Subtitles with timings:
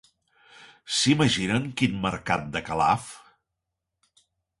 [0.99, 3.05] S'imaginen quin mercat de Calaf?